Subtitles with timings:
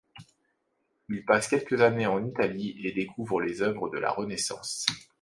[1.09, 4.87] Il passe quelques années en Italie et découvre les œuvres de la renaissance.